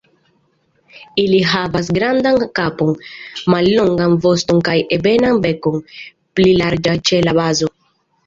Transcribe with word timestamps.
Ili 1.23 1.39
havas 1.49 1.89
grandan 1.97 2.39
kapon, 2.59 2.95
mallongan 3.55 4.17
voston 4.23 4.63
kaj 4.69 4.75
ebenan 4.99 5.39
bekon, 5.45 5.79
pli 6.39 6.51
larĝa 6.63 6.97
ĉe 7.11 7.21
la 7.29 7.37
bazo. 7.43 7.71